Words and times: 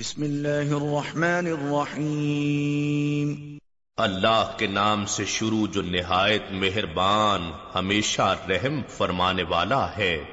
بسم 0.00 0.22
اللہ 0.22 0.48
الرحمن 0.48 1.22
الرحیم۔ 1.22 3.58
اللہ 3.96 4.52
کے 4.56 4.66
نام 4.66 5.06
سے 5.06 5.24
شروع 5.24 5.66
جو 5.72 5.82
نہایت 5.82 6.42
مہربان 6.50 7.50
ہمیشہ 7.74 8.36
رحم 8.48 8.80
فرمانے 8.88 9.42
والا 9.42 9.96
ہے۔ 9.96 10.24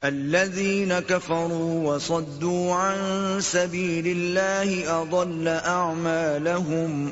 الذين 0.00 0.92
كفروا 1.06 1.94
وصدوا 1.94 2.72
عن 2.72 3.40
سبيل 3.40 4.06
الله 4.06 5.00
اضل 5.00 5.48
اعمالهم 5.64 7.08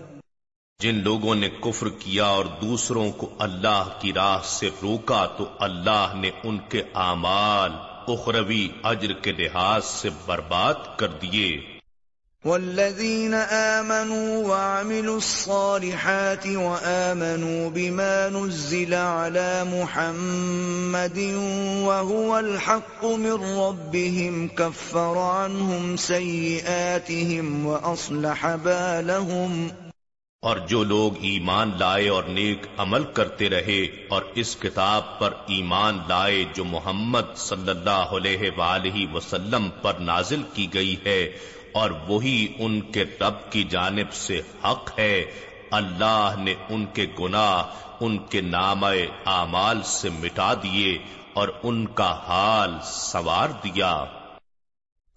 جن 0.79 0.95
لوگوں 0.95 1.35
نے 1.35 1.49
کفر 1.49 1.89
کیا 1.89 2.25
اور 2.25 2.45
دوسروں 2.45 3.11
کو 3.11 3.35
اللہ 3.39 3.99
کی 4.01 4.13
راہ 4.13 4.39
سے 4.45 4.71
روکا 4.83 5.27
تو 5.27 5.49
اللہ 5.59 6.15
نے 6.21 6.31
ان 6.45 6.59
کے 6.69 6.83
اعمال 6.95 7.73
اخروی 8.09 8.69
اجر 8.83 9.13
کے 9.13 9.33
لحاظ 9.33 9.85
سے 9.85 10.09
برباد 10.27 10.75
کر 10.97 11.09
دیے۔ 11.09 11.76
والذين 12.47 13.35
آمنوا 13.35 14.49
وعملوا 14.49 15.17
الصالحات 15.17 16.47
وآمنوا 16.47 17.71
بما 17.71 18.29
نزل 18.29 18.95
على 18.95 19.65
محمد 19.67 21.19
وهو 21.81 22.39
الحق 22.39 23.05
من 23.05 23.59
ربهم 23.59 24.49
كفر 24.49 25.19
عنهم 25.19 25.97
سيئاتهم 25.99 27.67
وأصلح 27.67 28.47
بالهم 28.59 29.69
اور 30.43 30.57
جو 30.69 30.83
لوگ 30.85 31.13
ایمان 31.25 31.71
لائے 31.79 32.09
اور 32.09 32.25
نیک 32.31 32.67
عمل 32.79 33.05
کرتے 33.15 33.49
رہے 33.51 33.81
اور 34.11 34.23
اس 34.35 34.55
کتاب 34.57 35.19
پر 35.19 35.33
ایمان 35.49 35.99
لائے 36.09 36.45
جو 36.55 36.65
محمد 36.67 37.35
صلی 37.41 37.71
اللہ 37.71 38.15
علیہ 38.17 38.51
وآلہ 38.57 39.05
وسلم 39.15 39.69
پر 39.83 39.99
نازل 40.03 40.43
کی 40.55 40.67
گئی 40.75 40.95
ہے 41.07 41.19
اور 41.77 41.91
وہی 42.09 42.49
ان 42.59 42.81
کے 42.81 43.05
رب 43.21 43.53
کی 43.53 43.65
جانب 43.65 44.13
سے 44.13 44.41
حق 44.65 44.99
ہے۔ 44.99 45.25
اللہ 45.71 46.35
نے 46.39 46.55
ان 46.69 46.87
کے 46.95 47.07
گناہ، 47.21 47.63
ان 48.01 48.19
کے 48.19 48.41
نام 48.41 48.85
اعمال 49.27 49.83
سے 49.83 50.09
مٹا 50.09 50.55
دیے 50.55 50.99
اور 51.33 51.49
ان 51.63 51.87
کا 51.87 52.19
حال 52.29 52.75
سوار 52.85 53.49
دیا۔ 53.49 54.05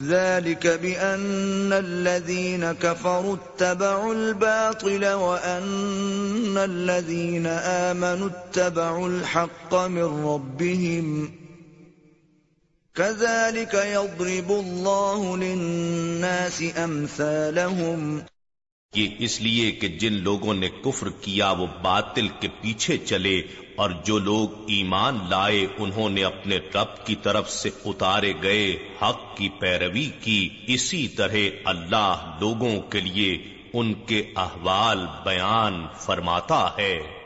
ذلك 0.04 0.66
بأن 0.82 1.74
الذين 1.74 2.64
كفروا 2.80 3.36
اتبعوا 3.36 4.10
الباطل 4.10 5.04
وأن 5.04 6.58
الذين 6.58 7.48
آمنوا 7.64 8.30
اتبعوا 8.30 9.08
الحق 9.08 9.74
من 9.74 10.26
ربهم۔ 10.26 11.26
كذلك 13.00 13.74
يضرب 13.74 14.52
الله 14.52 15.38
للناس 15.38 16.64
أمثالهم. 16.84 18.18
یہ 18.96 19.08
اس 19.20 19.42
لیے 19.42 19.72
کہ 19.72 19.88
جن 19.88 20.14
لوگوں 20.14 20.54
نے 20.54 20.70
کفر 20.70 21.10
کیا 21.10 21.52
وہ 21.52 21.68
باطل 21.82 22.28
کے 22.28 22.48
پیچھے 22.62 22.98
چلے 22.98 23.42
اور 23.76 23.90
جو 24.06 24.20
لوگ 24.20 24.50
ایمان 24.68 25.18
لائے 25.30 25.68
انہوں 25.78 26.10
نے 26.10 26.24
اپنے 26.24 26.58
رب 26.58 27.06
کی 27.06 27.16
طرف 27.16 27.52
سے 27.52 27.70
اتارے 27.86 28.34
گئے، 28.44 28.78
حق 29.02 29.38
کی 29.38 29.50
پیروی 29.50 30.10
کی، 30.22 30.50
اسی 30.68 31.08
طرح 31.08 31.36
اللہ 31.66 32.38
لوگوں 32.40 32.82
کے 32.82 33.00
لیے 33.00 33.38
ان 33.74 33.94
کے 33.94 34.34
احوال 34.36 35.06
بیان 35.24 35.88
فرماتا 36.00 36.70
ہے۔ 36.80 37.19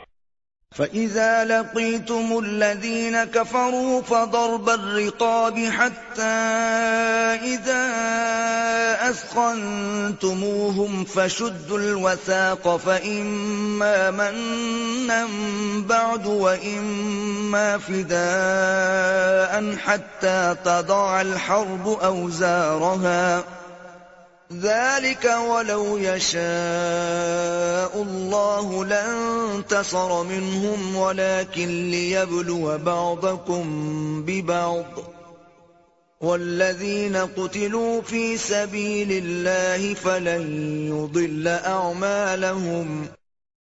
فَإِذَا 0.73 1.45
لَقِيتُمُ 1.45 2.39
الَّذِينَ 2.45 3.23
كَفَرُوا 3.23 4.01
فَضَرْبَ 4.01 4.69
الرِّقَابِ 4.69 5.59
حَتَّى 5.69 6.21
إِذَا 7.53 7.83
أَثْخَنْتُمُوهُمْ 9.09 11.03
فَشُدُّوا 11.05 11.77
الْوَثَاقَ 11.77 12.77
فَإِمَّا 12.77 14.11
مَنًّا 14.11 15.27
بَعْدُ 15.87 16.25
وَإِمَّا 16.27 17.77
فِدَاءً 17.77 19.75
حَتَّى 19.77 20.55
تَضَعَ 20.65 21.21
الْحَرْبُ 21.21 21.87
أَوْزَارَهَا 22.03 23.43
ذلك 24.53 25.25
ولو 25.25 25.97
يشاء 25.97 28.01
الله 28.01 28.85
لانتصر 28.85 30.23
منهم 30.23 30.95
ولكن 30.95 31.91
ليبلو 31.91 32.77
بعضكم 32.77 33.63
ببعض 34.25 34.85
والذين 36.21 37.15
قتلوا 37.15 38.01
في 38.01 38.37
سبيل 38.37 39.13
الله 39.13 39.93
فلن 39.93 40.67
يضل 40.87 41.47
أعمالهم 41.47 43.07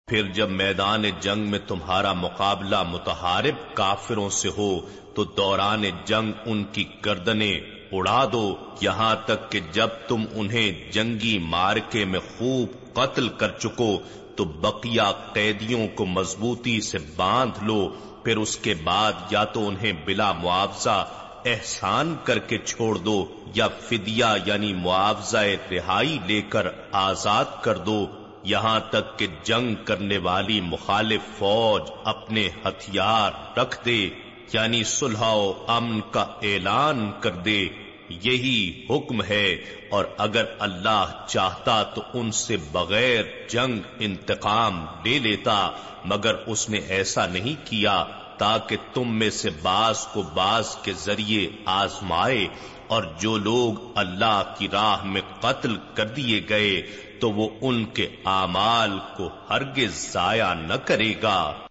پھر 0.08 0.32
جب 0.32 0.50
میدان 0.50 1.04
جنگ 1.20 1.46
میں 1.46 1.58
تمہارا 1.58 2.12
مقابلہ 2.12 2.82
متحارب 2.82 3.74
کافروں 3.74 4.30
سے 4.30 4.48
ہو 4.48 4.80
تو 5.14 5.24
دوران 5.24 5.84
جنگ 6.04 6.32
ان 6.46 6.64
کی 6.64 6.84
گردنیں 7.04 7.77
اڑا 7.92 8.24
دو، 8.32 8.56
یہاں 8.80 9.14
تک 9.24 9.52
کہ 9.52 9.60
جب 9.72 9.88
تم 10.08 10.24
انہیں 10.32 10.92
جنگی 10.92 11.38
مارکے 11.38 12.04
میں 12.04 12.20
خوب 12.38 12.94
قتل 12.94 13.28
کر 13.28 13.50
چکو، 13.50 13.98
تو 14.36 14.44
بقیہ 14.44 15.12
قیدیوں 15.32 15.88
کو 15.94 16.06
مضبوطی 16.06 16.80
سے 16.80 16.98
باندھ 17.16 17.64
لو، 17.64 17.88
پھر 18.24 18.36
اس 18.36 18.56
کے 18.56 18.74
بعد 18.84 19.12
یا 19.30 19.44
تو 19.44 19.68
انہیں 19.68 19.92
بلا 20.04 20.32
معاوضہ 20.32 21.04
احسان 21.44 22.16
کر 22.24 22.38
کے 22.38 22.58
چھوڑ 22.58 22.94
دو، 22.94 23.24
یا 23.54 23.68
فدیہ 23.68 24.24
یعنی 24.46 24.72
معاوضہ 24.74 25.44
رہائی 25.70 26.18
لے 26.26 26.42
کر 26.42 26.66
آزاد 26.92 27.44
کر 27.62 27.78
دو۔ 27.78 28.06
یہاں 28.42 28.80
تک 28.90 29.18
کہ 29.18 29.26
جنگ 29.42 29.74
کرنے 29.84 30.18
والی 30.18 30.60
مخالف 30.60 31.20
فوج 31.38 31.82
اپنے 32.04 32.48
ہتھیار 32.64 33.58
رکھ 33.58 33.84
دے۔ 33.84 34.08
یعنی 34.52 34.84
صلح 34.84 35.24
و 35.24 35.64
امن 35.66 36.00
کا 36.10 36.20
اعلان 36.20 37.12
کر 37.20 37.30
دے، 37.30 37.68
یہی 38.08 38.86
حکم 38.90 39.22
ہے۔ 39.22 39.56
اور 39.90 40.04
اگر 40.18 40.44
اللہ 40.58 41.24
چاہتا 41.28 41.82
تو 41.82 42.02
ان 42.14 42.30
سے 42.30 42.56
بغیر 42.72 43.24
جنگ 43.48 43.78
انتقام 43.98 44.86
لے 45.04 45.18
لیتا، 45.18 45.70
مگر 46.04 46.34
اس 46.34 46.70
نے 46.70 46.78
ایسا 46.78 47.26
نہیں 47.26 47.66
کیا 47.66 48.04
تاکہ 48.38 48.76
تم 48.94 49.14
میں 49.14 49.30
سے 49.30 49.50
باز 49.62 50.06
کو 50.06 50.22
باز 50.22 50.76
کے 50.76 50.92
ذریعے 50.92 51.48
آزمائے۔ 51.66 52.46
اور 52.86 53.02
جو 53.18 53.38
لوگ 53.38 53.98
اللہ 53.98 54.54
کی 54.58 54.68
راہ 54.72 55.04
میں 55.04 55.20
قتل 55.40 55.76
کر 55.94 56.06
دیے 56.06 56.42
گئے 56.48 56.82
تو 57.20 57.30
وہ 57.30 57.48
ان 57.60 57.84
کے 57.84 58.08
اعمال 58.24 58.98
کو 59.16 59.30
ہرگز 59.50 60.12
ضائع 60.12 60.54
نہ 60.54 60.74
کرے 60.74 61.14
گا۔ 61.22 61.67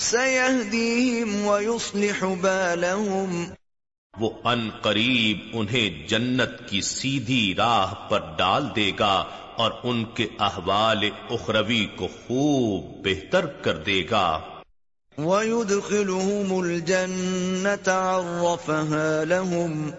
سيهديهم 0.00 1.46
ويصلح 1.46 2.20
بالهم 2.42 3.40
وہ 4.20 4.30
ان 4.44 4.70
قریب 4.82 5.38
انہیں 5.52 6.08
جنت 6.08 6.68
کی 6.68 6.80
سیدھی 6.80 7.54
راہ 7.54 7.94
پر 7.94 8.20
ڈال 8.38 8.68
دے 8.76 8.92
گا 8.98 9.24
اور 9.56 9.70
ان 9.82 10.04
کے 10.04 10.26
احوال 10.38 11.04
اخروی 11.30 11.86
کو 11.96 12.08
خوب 12.26 13.04
بہتر 13.04 13.46
کر 13.46 13.76
دے 13.76 14.06
گا۔ 14.10 14.40
وَيُدْخِلُهُمُ 15.18 16.62
الْجَنَّةَ 16.64 17.90
عَرَّفَهَا 17.90 19.24
لَهُمْ 19.24 19.90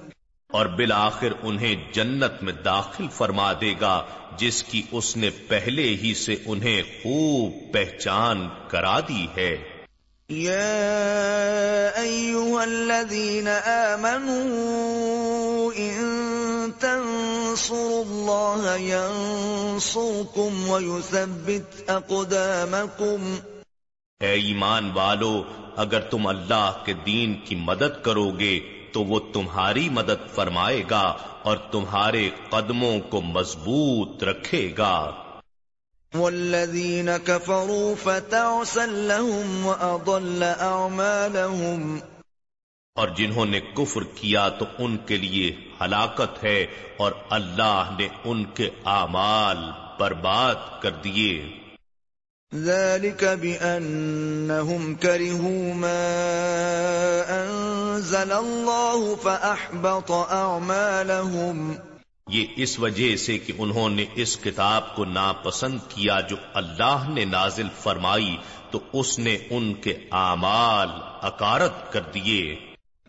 اور 0.47 0.65
بالآخر 0.65 1.33
انہیں 1.43 1.75
جنت 1.93 2.43
میں 2.43 2.53
داخل 2.53 3.07
فرما 3.07 3.53
دے 3.53 3.73
گا 3.81 4.05
جس 4.37 4.63
کی 4.63 4.81
اس 4.91 5.17
نے 5.17 5.29
پہلے 5.47 5.95
ہی 6.03 6.13
سے 6.13 6.35
انہیں 6.45 6.81
خوب 7.03 7.73
پہچان 7.73 8.49
کرا 8.67 8.99
دی 8.99 9.27
ہے۔ 9.37 9.70
يا 10.31 11.91
أيها 12.01 12.63
الذين 12.63 13.47
آمنوا 13.65 14.41
إن 15.73 16.11
تنصروا 16.79 18.03
الله 18.05 18.77
ينصركم 18.79 20.69
ويثبت 20.69 21.89
أقدامكم. 21.89 23.35
اے 24.19 24.31
ایمان 24.31 24.91
والو، 24.93 25.43
اگر 25.75 25.99
تم 25.99 26.27
اللہ 26.27 26.71
کے 26.85 26.93
دین 26.93 27.35
کی 27.45 27.55
مدد 27.55 28.03
کرو 28.03 28.31
گے 28.31 28.59
تو 28.93 29.03
وہ 29.03 29.19
تمہاری 29.33 29.89
مدد 29.89 30.35
فرمائے 30.35 30.83
گا 30.89 31.13
اور 31.43 31.57
تمہارے 31.57 32.29
قدموں 32.49 32.99
کو 32.99 33.21
مضبوط 33.21 34.23
رکھے 34.23 34.73
گا۔ 34.77 35.11
والذين 36.15 37.17
كفروا 37.17 37.95
فتعسا 38.03 38.85
لهم 38.85 39.65
وأضل 39.65 40.43
أعمالهم 40.59 41.97
اور 42.95 43.07
جنہوں 43.07 43.45
نے 43.45 43.59
کفر 43.59 44.01
کیا 44.15 44.49
تو 44.49 44.65
ان 44.77 44.97
کے 44.97 45.17
لیے 45.17 45.55
ہلاکت 45.81 46.43
ہے 46.43 46.65
اور 46.97 47.11
اللہ 47.29 47.95
نے 47.99 48.07
ان 48.25 48.45
کے 48.45 48.69
اعمال 48.85 49.57
برباد 49.99 50.55
کر 50.81 50.91
دیے۔ 50.91 51.49
ذلك 52.55 53.23
بأنهم 53.23 54.95
كرهوا 54.95 55.73
ما 55.73 56.11
أنزل 57.29 58.31
الله 58.31 59.15
فأحبط 59.23 60.11
أعمالهم. 60.31 61.73
یہ 62.31 62.45
اس 62.55 62.79
وجہ 62.79 63.15
سے 63.15 63.37
کہ 63.37 63.53
انہوں 63.57 63.89
نے 63.89 64.05
اس 64.15 64.37
کتاب 64.37 64.95
کو 64.95 65.05
ناپسند 65.05 65.79
کیا 65.89 66.19
جو 66.19 66.35
اللہ 66.53 67.09
نے 67.13 67.25
نازل 67.25 67.67
فرمائی، 67.79 68.37
تو 68.71 68.79
اس 68.93 69.19
نے 69.19 69.37
ان 69.49 69.73
کے 69.73 69.93
اعمال 70.11 70.89
اکارت 71.21 71.93
کر 71.93 72.01
دیے۔ 72.13 72.43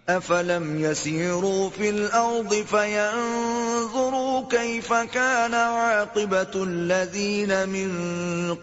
افلم 0.08 0.84
يسيروا 0.84 1.68
في 1.76 1.88
الارض 1.88 2.54
فينظروا 2.70 4.40
كيف 4.50 4.92
كان 5.12 5.54
عاقبه 5.54 6.54
الذين 6.54 7.52
من 7.68 7.92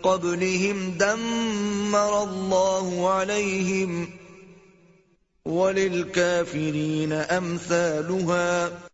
قبلهم 0.01 0.91
دمر 0.97 2.17
الله 2.23 3.09
عليهم 3.11 4.05
وللكافرين 5.45 7.13
امثالها 7.13 8.88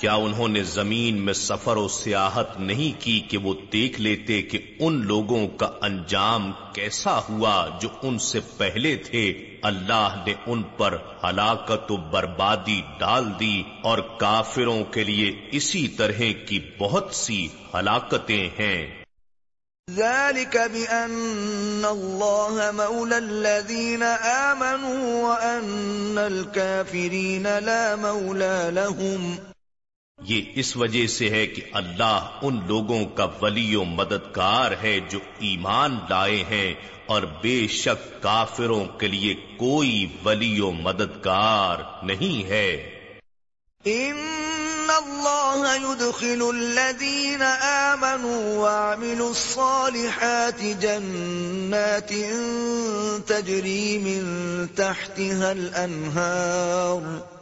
کیا 0.00 0.14
انہوں 0.14 0.48
نے 0.48 0.62
زمین 0.62 1.16
میں 1.16 1.32
سفر 1.32 1.76
و 1.76 1.88
سیاحت 1.88 2.60
نہیں 2.60 3.00
کی 3.00 3.20
کہ 3.20 3.38
وہ 3.38 3.54
دیکھ 3.72 4.00
لیتے 4.00 4.42
کہ 4.42 4.76
ان 4.80 5.06
لوگوں 5.06 5.48
کا 5.48 5.70
انجام 5.82 6.52
کیسا 6.72 7.18
ہوا 7.28 7.68
جو 7.80 7.88
ان 8.02 8.18
سے 8.18 8.40
پہلے 8.56 8.96
تھے؟ 8.96 9.56
اللہ 9.62 10.22
نے 10.26 10.34
ان 10.46 10.62
پر 10.62 10.98
ہلاکت 11.24 11.92
و 11.92 11.96
بربادی 11.96 12.82
ڈال 12.98 13.24
دی 13.40 13.62
اور 13.84 13.98
کافروں 13.98 14.84
کے 14.84 15.04
لیے 15.04 15.48
اسی 15.52 15.88
طرح 15.88 16.20
کی 16.46 16.60
بہت 16.78 17.14
سی 17.14 17.48
ہلاکتیں 17.74 18.48
ہیں۔ 18.58 19.02
ذلك 19.90 20.56
بأن 20.72 21.84
الله 21.84 22.70
مولى 22.70 23.16
الذين 23.16 24.02
آمنوا 24.52 25.28
وأن 25.28 26.18
الكافرين 26.18 27.46
لا 27.58 27.96
مولى 27.96 28.70
لهم 28.70 29.55
یہ 30.28 30.42
اس 30.54 30.76
وجہ 30.76 31.06
سے 31.06 31.30
ہے 31.30 31.46
کہ 31.46 31.62
اللہ 31.72 32.38
ان 32.42 32.58
لوگوں 32.66 33.04
کا 33.14 33.26
ولی 33.42 33.74
و 33.74 33.84
مددگار 33.84 34.72
ہے 34.82 34.98
جو 35.08 35.18
ایمان 35.38 35.98
لائے 36.10 36.44
ہیں 36.50 36.74
اور 37.06 37.22
بے 37.42 37.66
شک 37.68 38.22
کافروں 38.22 38.84
کے 38.98 39.08
لیے 39.08 39.34
کوئی 39.56 40.06
ولی 40.24 40.60
و 40.60 40.70
مددگار 40.70 41.84
نہیں 42.02 42.48
ہے۔ 42.48 42.70
ان 43.84 44.16
اللہ 44.88 45.76
يدخل 45.76 46.42
الذين 46.48 47.42
آمنوا 47.42 48.42
وعملوا 48.56 49.28
الصالحات 49.28 50.62
جنات 50.80 52.12
تجري 53.28 53.98
من 53.98 54.68
تحتها 54.76 55.52
الأنهار 55.52 57.35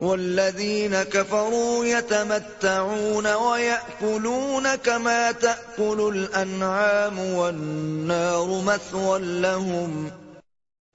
والذين 0.00 1.02
كفروا 1.02 1.84
يتمتعون 1.84 3.26
ويأكلون 3.26 4.74
كما 4.76 5.32
تأكل 5.32 6.12
الأنعام 6.14 7.18
والنار 7.18 8.62
مثوى 8.64 9.18
لهم. 9.18 10.08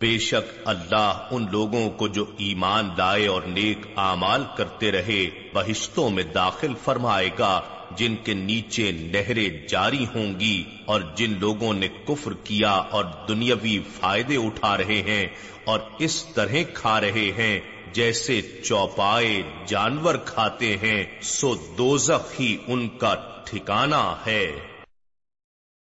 بے 0.01 0.17
شک 0.17 0.49
اللہ 0.65 1.27
ان 1.31 1.45
لوگوں 1.51 1.89
کو 1.89 2.07
جو 2.07 2.25
ایمان 2.37 2.89
لائے 2.97 3.27
اور 3.27 3.41
نیک 3.41 3.85
اعمال 3.97 4.43
کرتے 4.57 4.91
رہے، 4.91 5.29
بہشتوں 5.53 6.09
میں 6.09 6.23
داخل 6.23 6.73
فرمائے 6.83 7.29
گا، 7.39 7.61
جن 7.97 8.15
کے 8.23 8.33
نیچے 8.33 8.91
نہریں 8.91 9.67
جاری 9.67 10.05
ہوں 10.15 10.39
گی 10.39 10.63
اور 10.85 11.01
جن 11.15 11.37
لوگوں 11.39 11.73
نے 11.73 11.87
کفر 12.07 12.33
کیا 12.43 12.71
اور 12.71 13.05
دنیاوی 13.27 13.79
فائدے 13.99 14.37
اٹھا 14.37 14.77
رہے 14.77 15.01
ہیں 15.01 15.27
اور 15.63 15.79
اس 15.99 16.25
طرح 16.25 16.55
کھا 16.73 17.01
رہے 17.01 17.31
ہیں 17.37 17.59
جیسے 17.95 18.41
چوپائے 18.63 19.41
جانور 19.65 20.15
کھاتے 20.15 20.77
ہیں، 20.77 21.03
سو 21.21 21.55
دوزخ 21.55 22.39
ہی 22.39 22.57
ان 22.67 22.87
کا 22.87 23.15
ٹھکانہ 23.45 24.15
ہے۔ 24.25 24.51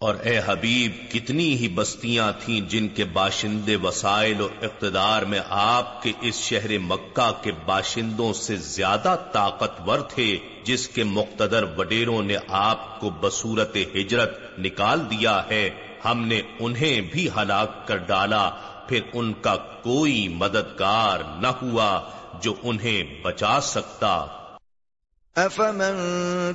اور 0.00 0.14
اے 0.14 0.40
حبیب، 0.46 1.12
کتنی 1.12 1.56
ہی 1.56 1.68
بستیاں 1.68 2.32
تھیں 2.44 2.60
جن 2.60 2.88
کے 2.88 3.04
باشندے 3.04 3.76
وسائل 3.76 4.40
و 4.40 4.48
اقتدار 4.62 5.22
میں 5.22 5.40
آپ 5.48 6.02
کے 6.02 6.12
اس 6.20 6.34
شہر 6.34 6.78
مکہ 6.78 7.30
کے 7.42 7.52
باشندوں 7.64 8.32
سے 8.32 8.56
زیادہ 8.56 9.16
طاقتور 9.32 9.98
تھے، 9.98 10.38
جس 10.64 10.88
کے 10.88 11.04
مقتدر 11.04 11.64
وڈیروں 11.78 12.22
نے 12.22 12.36
آپ 12.48 13.00
کو 13.00 13.10
بصورت 13.10 13.76
ہجرت 13.94 14.58
نکال 14.58 15.00
دیا 15.10 15.42
ہے، 15.50 15.70
ہم 16.04 16.26
نے 16.26 16.42
انہیں 16.60 17.00
بھی 17.00 17.28
ہلاک 17.36 17.86
کر 17.86 17.96
ڈالا، 17.96 18.50
پھر 18.88 19.00
ان 19.12 19.32
کا 19.32 19.56
کوئی 19.56 20.28
مددگار 20.28 21.18
نہ 21.40 21.48
ہوا 21.62 22.00
جو 22.42 22.54
انہیں 22.62 23.02
بچا 23.22 23.60
سکتا۔ 23.60 24.26
أفمن 25.38 25.96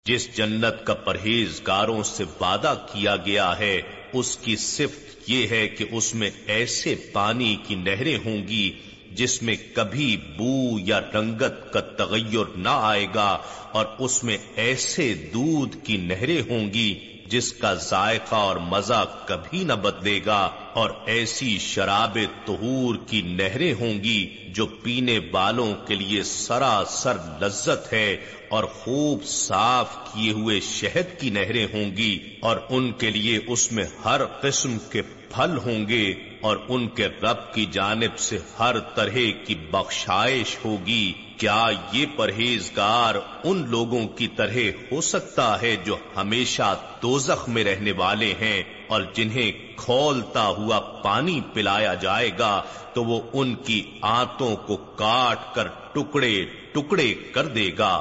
جس 0.05 0.35
جنت 0.35 0.85
کا 0.85 0.93
پرہیزگاروں 0.93 2.03
سے 2.03 2.23
وعدہ 2.41 2.75
کیا 2.93 3.15
گیا 3.15 3.59
ہے، 3.59 3.81
اس 4.13 4.38
کی 4.38 4.55
صفت 4.55 5.12
یہ 5.27 5.48
ہے 5.48 5.68
کہ 5.68 5.86
اس 5.92 6.15
میں 6.15 6.30
ایسے 6.48 6.96
پانی 6.96 7.56
کی 7.68 7.75
نہریں 7.75 8.18
ہوں 8.25 8.48
گی 8.48 8.72
جس 9.12 9.42
میں 9.42 9.56
کبھی 9.74 10.18
بو 10.18 10.80
یا 10.80 11.00
رنگت 11.00 11.74
کا 11.74 11.80
تغیر 11.80 12.58
نہ 12.58 12.70
آئے 12.70 13.08
گا 13.15 13.38
اور 13.72 13.86
اس 14.00 14.24
میں 14.24 14.38
ایسے 14.56 15.13
دودھ 15.13 15.77
کی 15.84 15.98
نہریں 15.98 16.42
ہوں 16.50 16.74
گی 16.74 17.00
جس 17.27 17.53
کا 17.53 17.74
ذائقہ 17.74 18.36
اور 18.36 18.56
مزہ 18.56 19.06
کبھی 19.25 19.63
نہ 19.63 19.74
بدلے 19.74 20.20
گا۔ 20.25 20.51
اور 20.74 20.89
ایسی 21.06 21.58
شراب 21.60 22.18
تہور 22.46 22.96
کی 23.08 23.22
نہریں 23.22 23.74
ہوں 23.74 24.03
گی 24.03 24.38
جو 24.48 24.65
پینے 24.65 25.20
والوں 25.32 25.74
کے 25.88 25.96
لیے 25.96 26.24
سراسر 26.24 27.18
لذت 27.42 27.94
ہے 27.94 28.18
اور 28.50 28.63
خوب 28.63 29.24
صاف 29.24 29.96
کیے 30.13 30.32
ہوئے 30.32 30.60
شہد 30.60 31.20
کی 31.20 31.30
نہریں 31.30 31.65
ہوں 31.74 31.98
گی 31.98 32.20
اور 32.39 32.58
ان 32.70 32.92
کے 32.92 33.10
لیے 33.10 33.39
اس 33.48 33.72
میں 33.72 33.84
ہر 34.06 34.25
قسم 34.25 34.77
کے 34.92 35.01
پھل 35.01 35.58
ہوں 35.58 35.88
گے۔ 35.88 36.13
اور 36.43 36.57
ان 36.67 36.88
کے 36.88 37.07
رب 37.07 37.53
کی 37.53 37.65
جانب 37.65 38.17
سے 38.19 38.38
ہر 38.59 38.79
طرح 38.79 39.17
کی 39.45 39.55
بخشائش 39.71 40.55
ہوگی، 40.65 41.13
کیا 41.38 41.65
یہ 41.91 42.05
پرہیزگار 42.15 43.15
ان 43.43 43.63
لوگوں 43.69 44.07
کی 44.07 44.27
طرح 44.27 44.57
ہو 44.91 45.01
سکتا 45.01 45.62
ہے 45.62 45.75
جو 45.75 45.97
ہمیشہ 46.15 46.75
دوزخ 47.01 47.50
میں 47.50 47.63
رہنے 47.63 47.91
والے 47.91 48.33
ہیں 48.33 48.63
اور 48.88 49.01
جنہیں 49.13 49.51
کھولتا 49.77 50.47
ہوا 50.47 50.79
پانی 50.79 51.39
پلایا 51.53 51.93
جائے 51.93 52.31
گا، 52.39 52.62
تو 52.93 53.03
وہ 53.03 53.21
ان 53.33 53.55
کی 53.55 53.81
آنتوں 54.01 54.55
کو 54.55 54.75
کاٹ 54.75 55.55
کر 55.55 55.67
ٹکڑے 55.67 56.45
ٹکڑے 56.71 57.13
کر 57.31 57.45
دے 57.45 57.69
گا۔ 57.77 57.95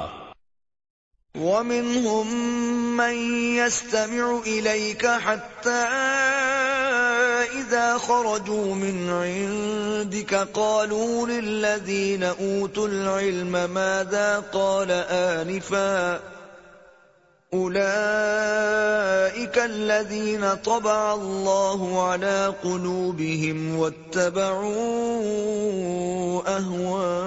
ومنهم 1.35 2.27
من 2.97 3.15
يستمع 3.55 4.27
إليك 4.45 5.05
حتى 5.25 5.79
إذا 7.67 7.97
خرجوا 7.97 8.75
من 8.75 9.09
عندك 9.09 10.33
قالوا 10.35 11.27
للذين 11.27 12.23
أوتوا 12.23 12.87
العلم 12.87 13.69
ماذا 13.69 14.39
قال 14.53 14.91
آنفا 15.09 16.19
أولئك 17.53 17.83
الذين 19.57 20.53
طبع 20.53 21.13
الله 21.13 22.09
على 22.09 22.53
قلوبهم 22.63 23.77
واتبعوا 23.79 24.73
أهواءهم 26.57 27.23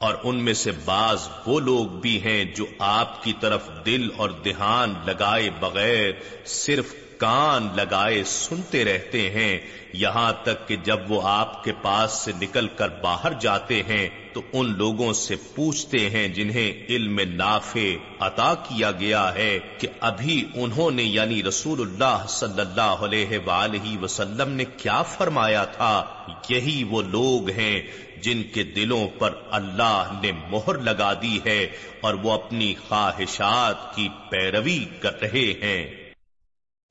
اور 0.00 0.14
ان 0.22 0.36
میں 0.36 0.52
سے 0.54 0.70
بعض 0.84 1.28
وہ 1.46 1.60
لوگ 1.60 1.88
بھی 2.00 2.20
ہیں 2.22 2.44
جو 2.44 2.66
آپ 2.78 3.22
کی 3.24 3.32
طرف 3.40 3.68
دل 3.86 4.08
اور 4.16 4.30
دھیان 4.44 4.94
لگائے 5.06 5.50
بغیر 5.60 6.12
صرف 6.44 6.94
کان 7.18 7.68
لگائے 7.74 8.24
سنتے 8.24 8.84
رہتے 8.84 9.30
ہیں۔ 9.30 9.58
یہاں 9.92 10.32
تک 10.42 10.68
کہ 10.68 10.76
جب 10.76 10.98
وہ 11.08 11.20
آپ 11.24 11.64
کے 11.64 11.72
پاس 11.82 12.12
سے 12.12 12.32
نکل 12.40 12.68
کر 12.68 12.88
باہر 12.88 13.32
جاتے 13.32 13.82
ہیں، 13.82 14.08
تو 14.32 14.42
ان 14.52 14.72
لوگوں 14.76 15.12
سے 15.12 15.36
پوچھتے 15.54 16.10
ہیں 16.10 16.28
جنہیں 16.28 16.72
علم 16.88 17.20
نافع 17.20 17.96
عطا 18.20 18.54
کیا 18.54 18.90
گیا 18.90 19.34
ہے 19.34 19.58
کہ 19.78 19.88
ابھی 20.00 20.44
انہوں 20.54 20.90
نے 20.90 21.02
یعنی 21.02 21.42
رسول 21.42 21.80
اللہ 21.80 22.26
صلی 22.28 22.60
اللہ 22.60 22.80
علیہ 22.80 23.38
وآلہ 23.46 24.02
وسلم 24.02 24.50
نے 24.50 24.64
کیا 24.64 25.02
فرمایا 25.02 25.64
تھا۔ 25.64 26.04
یہی 26.48 26.84
وہ 26.84 27.02
لوگ 27.02 27.50
ہیں 27.50 27.82
جن 28.22 28.42
کے 28.42 28.62
دلوں 28.62 29.08
پر 29.18 29.34
اللہ 29.50 30.20
نے 30.22 30.32
مہر 30.48 30.78
لگا 30.78 31.12
دی 31.22 31.38
ہے 31.46 31.66
اور 32.00 32.14
وہ 32.14 32.32
اپنی 32.32 32.74
خواہشات 32.88 33.96
کی 33.96 34.08
پیروی 34.30 34.84
کر 35.00 35.20
رہے 35.20 35.52
ہیں۔ 35.62 36.03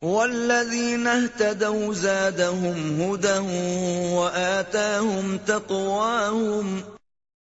والذين 0.03 1.07
اهتدوا 1.07 1.93
زادهم 1.93 3.01
هدى 3.01 3.37
وآتاهم 4.13 5.37
تقواهم. 5.45 6.79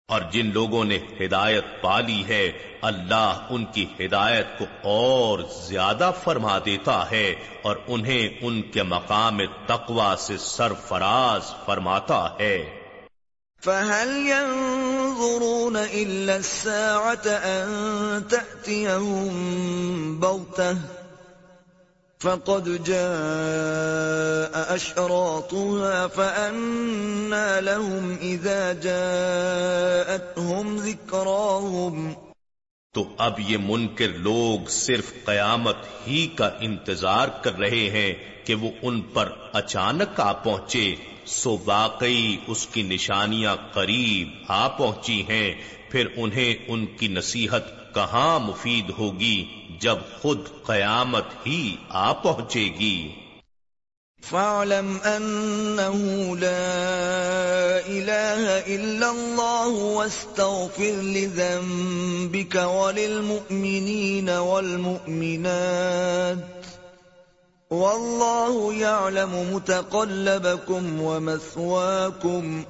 اور 0.08 0.22
جن 0.32 0.52
لوگوں 0.54 0.86
نے 0.86 1.00
ہدایت 1.22 1.66
پالی 1.82 2.24
ہے 2.28 2.52
اللہ 2.82 3.48
ان 3.50 3.66
کی 3.66 3.86
ہدایت 4.00 4.46
کو 4.60 4.66
اور 4.84 5.40
زیادہ 5.68 6.12
فرما 6.24 6.60
دیتا 6.66 7.12
ہے 7.12 7.36
اور 7.62 7.76
انہیں 7.88 8.30
ان 8.42 8.62
کے 8.62 8.84
مقام 8.84 9.40
تقوا 9.68 10.16
سے 10.20 10.38
سرفراز 10.38 11.66
فرماتا 11.66 12.30
ہے۔ 12.40 12.82
فهل 13.66 14.10
ينظرون 14.28 15.76
إلا 15.76 16.36
الساعة 16.36 17.28
أن 17.44 17.68
تأتيهم 18.30 19.34
بغته 20.20 21.01
فقد 22.22 22.84
جاء 22.84 24.76
أشراطها 24.76 26.08
فأنا 26.08 27.62
لهم 27.62 28.18
إذا 28.22 28.74
جاءتهم 28.74 30.78
ذكراهم. 30.78 32.14
تو 32.94 33.04
اب 33.18 33.40
یہ 33.40 33.58
منکر 33.58 34.08
لوگ 34.08 34.70
صرف 34.70 35.26
قیامت 35.26 35.76
ہی 36.08 36.28
کا 36.36 36.50
انتظار 36.60 37.28
کر 37.42 37.60
رہے 37.60 37.90
ہیں 37.90 38.14
کہ 38.46 38.56
وہ 38.56 38.70
ان 38.82 39.02
پر 39.02 39.30
اچانک 39.54 40.20
آ 40.20 40.34
پہنچے، 40.34 40.96
سو 41.26 41.58
واقعی 41.66 42.38
اس 42.48 42.68
کی 42.68 42.82
نشانیاں 42.82 43.56
قریب 43.74 44.28
آ 44.48 44.68
پہنچی 44.68 45.24
ہیں، 45.30 45.54
پھر 45.90 46.08
انہیں 46.16 46.54
ان 46.68 46.86
کی 46.86 47.08
نصیحت 47.08 47.81
کہاں 47.94 48.40
مفید 48.40 48.90
ہوگی 48.98 49.46
جب 49.82 49.98
خود 50.22 50.48
قیامت 50.66 51.34
ہی 51.46 51.76
آ 51.90 52.12
پہنچے 52.24 52.66
گی؟ 52.80 52.98
فاعلم 54.24 54.98
انه 55.06 55.98
لا 56.38 57.88
اله 57.88 58.76
الا 58.76 59.12
الله 59.12 59.68
واستغفر 59.68 60.96
لذنبك 61.16 62.56
وللمؤمنين 62.56 64.30
والمؤمنات 64.30 66.38
والله 67.72 68.74
يعلم 68.74 69.54
متقلبكم 69.54 71.02
ومثواكم 71.02 72.64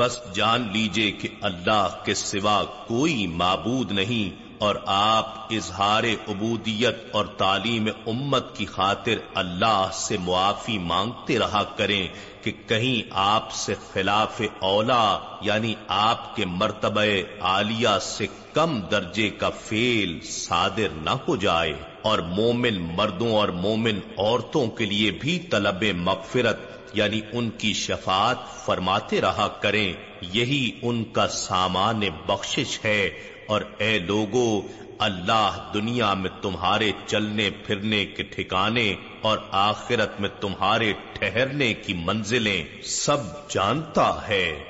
بس 0.00 0.20
جان 0.34 0.68
لیجیے 0.72 1.10
کہ 1.12 1.28
اللہ 1.42 2.00
کے 2.04 2.14
سوا 2.16 2.62
کوئی 2.86 3.26
معبود 3.36 3.92
نہیں 3.92 4.48
اور 4.58 4.74
آپ 4.86 5.52
اظہار 5.52 6.04
عبودیت 6.04 7.04
اور 7.10 7.26
تعلیم 7.36 7.88
امت 8.06 8.56
کی 8.56 8.64
خاطر 8.66 9.18
اللہ 9.34 9.90
سے 9.94 10.16
معافی 10.24 10.76
مانگتے 10.84 11.38
رہا 11.38 11.62
کریں 11.76 12.06
کہ 12.42 12.52
کہیں 12.66 13.14
آپ 13.22 13.52
سے 13.52 13.74
خلاف 13.92 14.40
اولا 14.60 15.04
یعنی 15.42 15.74
آپ 15.98 16.34
کے 16.36 16.44
مرتبہ 16.54 17.04
عالیہ 17.42 17.96
سے 18.02 18.26
کم 18.52 18.80
درجے 18.90 19.28
کا 19.38 19.50
فیل 19.62 20.18
صادر 20.28 20.98
نہ 21.02 21.16
ہو 21.28 21.36
جائے 21.36 21.72
اور 22.02 22.18
مومن 22.36 22.80
مردوں 22.96 23.32
اور 23.36 23.48
مومن 23.58 23.98
عورتوں 24.18 24.66
کے 24.76 24.84
لیے 24.84 25.10
بھی 25.20 25.38
طلب 25.50 25.84
مغفرت 25.94 26.79
یعنی 26.92 27.20
ان 27.32 27.50
کی 27.50 27.72
شفاعت 27.72 28.36
فرماتے 28.64 29.20
رہا 29.20 29.48
کریں، 29.48 29.92
یہی 30.20 30.78
ان 30.82 31.04
کا 31.04 31.28
سامان 31.28 32.00
بخشش 32.26 32.78
ہے۔ 32.84 33.10
اور 33.46 33.60
اے 33.78 33.98
لوگو، 33.98 34.62
اللہ 34.98 35.70
دنیا 35.74 36.14
میں 36.14 36.30
تمہارے 36.42 36.92
چلنے 37.06 37.50
پھرنے 37.50 38.06
کے 38.06 38.22
ٹھکانے 38.22 38.94
اور 39.22 39.38
آخرت 39.50 40.20
میں 40.20 40.28
تمہارے 40.40 40.92
ٹھہرنے 41.12 41.74
کی 41.74 41.94
منزلیں 41.94 42.82
سب 42.82 43.50
جانتا 43.50 44.28
ہے۔ 44.28 44.64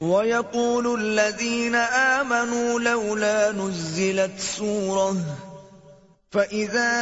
وَيَقُولُ 0.00 0.98
الَّذِينَ 0.98 1.76
آمَنُوا 1.92 2.78
لَوْلَا 2.78 3.50
نُزِّلَتْ 3.54 4.40
سُورَةٌ 4.40 5.47
فَإِذَا 6.30 6.92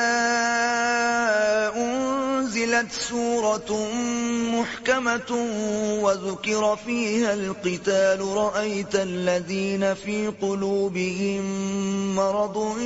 أُنزِلَتْ 1.76 2.92
سُورَةٌ 2.92 3.90
مُحْكَمَةٌ 4.54 5.30
وَذُكِرَ 6.02 6.76
فِيهَا 6.76 7.34
الْقِتَالُ، 7.34 8.20
رَأَيْتَ 8.20 8.94
الَّذِينَ 8.94 9.94
فِي 9.94 10.28
قُلُوبِهِم 10.28 11.42
مَّرَضٌ 12.14 12.78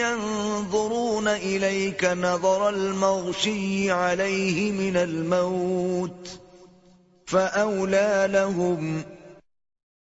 يَنظُرُونَ 0.00 1.28
إِلَيْكَ 1.28 2.04
نَظَرَ 2.04 2.68
الْمَغْشِيِّ 2.68 3.90
عَلَيْهِ 3.90 4.72
مِنَ 4.72 4.96
الْمَوْتِ 4.96 6.28
فَأَوْلَى 7.26 8.28
لَهُمْ 8.30 9.02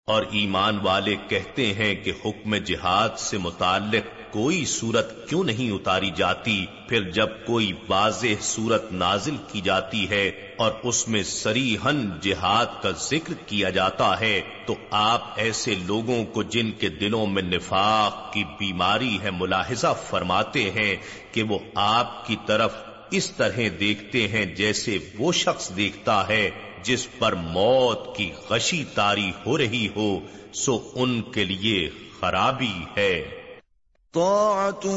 اور 0.07 0.23
ایمان 0.31 0.79
والے 0.83 1.15
کہتے 1.27 1.73
ہیں 1.73 1.95
کہ 1.95 2.11
حکم 2.25 2.55
جہاد 2.55 3.17
سے 3.17 3.37
متعلق 3.37 4.18
کوئی 4.31 4.65
صورت 4.65 5.29
کیوں 5.29 5.43
نہیں 5.43 5.71
اتاری 5.71 6.09
جاتی؟ 6.15 6.65
پھر 6.89 7.09
جب 7.09 7.29
کوئی 7.45 7.73
واضح 7.89 8.41
صورت 8.41 8.91
نازل 8.91 9.35
کی 9.51 9.61
جاتی 9.61 10.09
ہے 10.09 10.31
اور 10.57 10.71
اس 10.83 11.07
میں 11.07 11.23
سریحن 11.23 12.09
جہاد 12.21 12.83
کا 12.83 12.91
ذکر 12.91 13.33
کیا 13.45 13.69
جاتا 13.69 14.19
ہے، 14.19 14.41
تو 14.65 14.75
آپ 14.91 15.33
ایسے 15.35 15.75
لوگوں 15.75 16.25
کو 16.25 16.43
جن 16.43 16.71
کے 16.71 16.89
دلوں 16.89 17.27
میں 17.27 17.43
نفاق 17.43 18.33
کی 18.33 18.43
بیماری 18.43 19.17
ہے، 19.23 19.31
ملاحظہ 19.31 19.93
فرماتے 20.09 20.69
ہیں 20.71 20.95
کہ 21.31 21.43
وہ 21.43 21.59
آپ 21.75 22.27
کی 22.27 22.35
طرف 22.45 22.73
اس 23.11 23.31
طرح 23.31 23.59
دیکھتے 23.79 24.27
ہیں 24.27 24.45
جیسے 24.45 24.97
وہ 25.17 25.31
شخص 25.31 25.71
دیکھتا 25.75 26.27
ہے 26.27 26.49
جس 26.83 27.07
پر 27.19 27.33
موت 27.35 28.15
کی 28.17 28.31
غشی 28.49 28.83
تاری 28.95 29.31
ہو 29.45 29.57
رہی 29.57 29.87
ہو، 29.95 30.19
سو 30.53 30.91
ان 30.95 31.21
کے 31.21 31.43
لیے 31.43 31.89
خرابی 32.19 32.77
ہے۔ 32.97 33.38
طاعة 34.13 34.91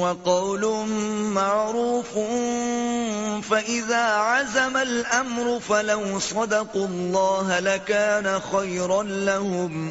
وقول 0.00 0.64
معروف، 1.32 2.18
فإذا 3.48 4.16
عزم 4.16 4.76
الأمر 4.76 5.58
فلو 5.66 6.18
صدقوا 6.18 6.86
الله 6.86 7.60
لكان 7.60 8.24
خيرا 8.50 9.02
لهم. 9.02 9.90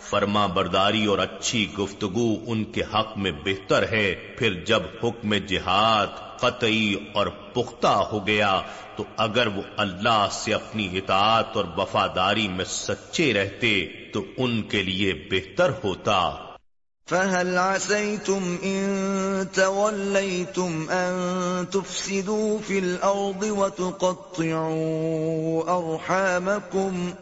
فرما 0.00 0.46
برداری 0.46 1.06
اور 1.06 1.18
اچھی 1.18 1.72
گفتگو 1.78 2.36
ان 2.46 2.64
کے 2.64 2.82
حق 2.82 3.16
میں 3.16 3.32
بہتر 3.44 3.84
ہے، 3.92 4.34
پھر 4.38 4.64
جب 4.64 4.82
حکم 5.04 5.34
جہاد 5.34 6.40
قطعی 6.40 6.94
اور 7.14 7.26
پختہ 7.26 7.86
ہو 7.86 8.26
گیا، 8.26 8.60
تو 8.96 9.04
اگر 9.16 9.46
وہ 9.46 9.62
اللہ 9.76 10.28
سے 10.30 10.54
اپنی 10.54 10.98
اطاعت 10.98 11.56
اور 11.56 11.64
وفاداری 11.76 12.48
میں 12.48 12.64
سچے 12.64 13.32
رہتے، 13.32 13.86
تو 14.12 14.24
ان 14.36 14.62
کے 14.62 14.82
لیے 14.82 15.28
بہتر 15.30 15.70
ہوتا۔ 15.84 16.51
فهل 17.12 17.58
عسيتم 17.58 18.58
إن 18.64 19.48
توليتم 19.54 20.90
أن 20.90 21.70
تفسدوا 21.70 22.58
في 22.58 22.78
الأرض 22.78 23.42
وتقطعوا 23.42 24.72
أرحامكم؟ 25.78 27.12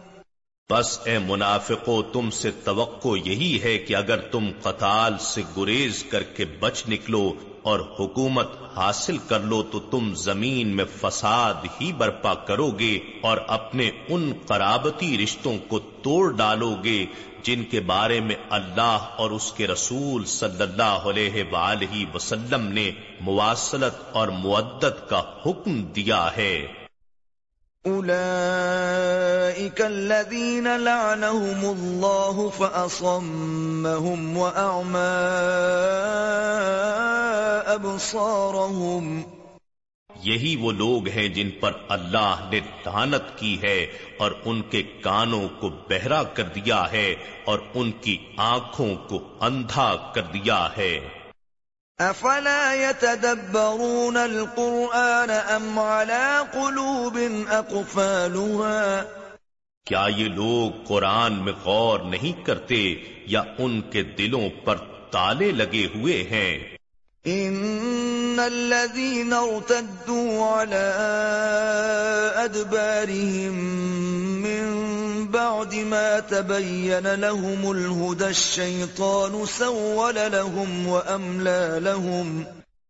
بس 0.70 0.98
اے 1.04 1.18
منافقو، 1.18 2.02
تم 2.02 2.30
سے 2.30 2.50
توقع 2.64 3.14
یہی 3.24 3.62
ہے 3.62 3.78
کہ 3.78 3.96
اگر 3.96 4.20
تم 4.32 4.44
قتال 4.62 5.18
سے 5.20 5.42
گریز 5.56 6.04
کر 6.10 6.22
کے 6.22 6.44
بچ 6.60 6.82
نکلو 6.88 7.32
اور 7.62 7.80
حکومت 8.00 8.48
حاصل 8.76 9.18
کر 9.18 9.40
لو 9.40 9.62
تو 9.62 9.80
تم 9.80 10.14
زمین 10.14 10.68
میں 10.68 10.84
فساد 11.00 11.66
ہی 11.80 11.92
برپا 11.92 12.34
کرو 12.34 12.70
گے 12.70 12.98
اور 13.20 13.38
اپنے 13.48 13.90
ان 14.08 14.32
قرابتی 14.46 15.16
رشتوں 15.18 15.56
کو 15.68 15.78
توڑ 16.02 16.32
ڈالو 16.32 16.74
گے 16.84 17.06
جن 17.42 17.64
کے 17.64 17.80
بارے 17.80 18.20
میں 18.20 18.36
اللہ 18.50 19.08
اور 19.16 19.30
اس 19.30 19.52
کے 19.52 19.66
رسول 19.66 20.24
صلی 20.24 20.62
اللہ 20.62 21.08
علیہ 21.08 21.44
وآلہ 21.52 22.14
وسلم 22.14 22.66
نے 22.72 22.90
مواصلت 23.20 24.02
اور 24.12 24.28
معدت 24.28 25.08
کا 25.08 25.22
حکم 25.46 25.82
دیا 25.82 26.28
ہے۔ 26.36 26.66
اولئیک 27.84 29.80
الذین 29.80 30.64
لعنہم 30.64 31.62
اللہ 31.64 32.40
فأصمہم 32.56 34.36
وأعمى 34.38 35.08
أبصارهم 38.00 39.24
یہی 40.24 40.56
وہ 40.56 40.72
لوگ 40.72 41.08
ہیں 41.08 41.28
جن 41.28 41.50
پر 41.60 41.72
اللہ 41.88 42.48
نے 42.52 42.60
لعنت 42.86 43.38
کی 43.38 43.62
ہے 43.62 43.86
اور 44.18 44.32
ان 44.44 44.62
کے 44.62 44.82
کانوں 44.82 45.48
کو 45.60 45.68
بہرا 45.68 46.22
کر 46.22 46.42
دیا 46.42 46.92
ہے 46.92 47.14
اور 47.44 47.58
ان 47.74 47.90
کی 47.92 48.16
آنکھوں 48.36 48.96
کو 49.08 49.20
اندھا 49.40 50.12
کر 50.14 50.22
دیا 50.22 50.68
ہے۔ 50.76 51.08
افلا 51.98 52.74
يتدبرون 52.74 54.16
القرآن 54.16 55.30
ام 55.30 55.78
على 55.78 56.40
قلوب 56.52 57.18
اقفالها 57.48 59.04
کیا 59.86 60.06
یہ 60.16 60.28
لوگ 60.28 60.84
قرآن 60.86 61.32
میں 61.34 61.52
غور 61.64 62.00
نہیں 62.00 62.44
کرتے 62.46 62.94
یا 63.26 63.42
ان 63.58 63.80
کے 63.80 64.02
دلوں 64.02 64.48
پر 64.64 64.76
تالے 65.10 65.52
لگے 65.52 65.86
ہوئے 65.94 66.22
ہیں؟ 66.30 66.79
ان 67.26 68.40
الذين 68.40 69.32
ارتدوا 69.32 70.44
على 70.44 70.94
ادبارهم 72.36 73.54
من 74.42 75.26
بعد 75.28 75.74
ما 75.74 76.20
تبين 76.20 77.14
لهم 77.14 77.70
الهدى 77.70 78.26
الشيطان 78.26 79.46
سول 79.46 80.14
لهم 80.14 80.86
واملى 80.88 81.78
لهم 81.82 82.44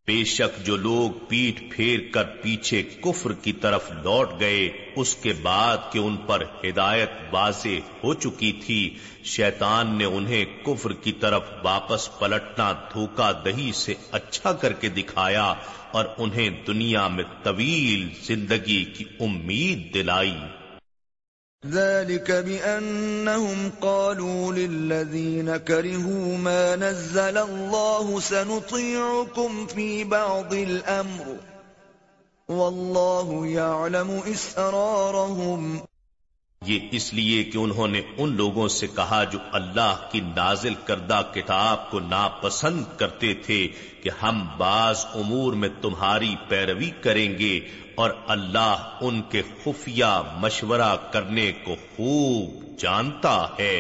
بے 0.07 0.25
شک 0.25 0.67
جو 0.67 0.77
لوگ 0.77 1.11
پیٹ 1.29 1.61
پھیر 1.77 2.01
کر 2.13 2.25
پیچھے 2.43 2.83
کفر 2.83 3.33
کی 3.33 3.53
طرف 3.53 3.91
لوٹ 4.05 4.31
گئے، 4.41 4.67
اس 4.97 5.15
کے 5.15 5.33
بعد 5.43 5.77
کہ 5.93 5.99
ان 5.99 6.17
پر 6.17 6.43
ہدایت 6.65 7.11
واضح 7.31 7.91
ہو 8.05 8.15
چکی 8.15 8.53
تھی، 8.53 8.79
شیطان 9.25 9.97
نے 9.99 10.05
انہیں 10.05 10.45
کفر 10.65 10.93
کی 10.93 11.13
طرف 11.13 11.43
واپس 11.63 12.09
پلٹنا 12.19 12.73
دھوکا 12.93 13.31
دہی 13.45 13.71
سے 13.75 13.95
اچھا 14.11 14.53
کر 14.53 14.73
کے 14.73 14.89
دکھایا 14.89 15.55
اور 15.91 16.05
انہیں 16.19 16.51
دنیا 16.67 17.07
میں 17.09 17.25
طویل 17.43 18.09
زندگی 18.23 18.85
کی 18.85 19.05
امید 19.21 19.95
دلائی۔ 19.95 20.35
ذلك 21.67 22.31
بأنهم 22.31 23.71
قالوا 23.81 24.53
للذين 24.53 25.57
كرهوا 25.57 26.39
ما 26.39 26.77
نزل 26.77 27.39
الله 27.39 28.21
سنطيعكم 28.21 29.67
في 29.67 30.05
بعض 30.05 30.55
الأمر. 30.55 31.37
والله 32.49 33.47
يعلم 33.47 34.23
إسرارهم. 34.33 35.90
یہ 36.67 36.89
اس 36.93 37.15
لیے 37.15 37.45
کہ 37.45 37.59
انہوں 37.59 37.89
نے 37.89 38.01
ان 38.17 38.37
لوگوں 38.37 38.69
سے 38.69 38.87
کہا 38.87 39.25
جو 39.25 39.39
اللہ 39.53 40.09
کی 40.11 40.21
نازل 40.21 40.75
کردہ 40.85 41.23
کتاب 41.35 41.91
کو 41.91 42.01
ناپسند 42.01 42.83
کرتے 42.97 43.35
تھے 43.35 43.69
کہ 44.03 44.11
ہم 44.23 44.49
بعض 44.59 45.05
امور 45.15 45.53
میں 45.53 45.69
تمہاری 45.83 46.37
پیروی 46.49 46.91
کریں 46.91 47.39
گے 47.39 47.61
اور 47.95 48.11
اللہ 48.29 48.99
ان 49.01 49.23
کے 49.23 49.43
خفیہ 49.65 50.11
مشورہ 50.37 50.97
کرنے 51.13 51.53
کو 51.53 51.75
خوب 51.97 52.79
جانتا 52.79 53.37
ہے۔ 53.59 53.79